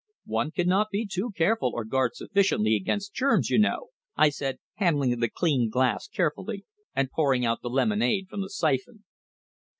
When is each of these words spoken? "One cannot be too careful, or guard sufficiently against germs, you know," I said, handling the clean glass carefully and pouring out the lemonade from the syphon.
"One 0.25 0.49
cannot 0.49 0.89
be 0.89 1.05
too 1.05 1.29
careful, 1.33 1.73
or 1.75 1.85
guard 1.85 2.15
sufficiently 2.15 2.75
against 2.75 3.13
germs, 3.13 3.51
you 3.51 3.59
know," 3.59 3.89
I 4.15 4.29
said, 4.29 4.57
handling 4.77 5.19
the 5.19 5.29
clean 5.29 5.69
glass 5.69 6.07
carefully 6.07 6.65
and 6.95 7.11
pouring 7.11 7.45
out 7.45 7.61
the 7.61 7.69
lemonade 7.69 8.25
from 8.27 8.41
the 8.41 8.49
syphon. 8.49 9.03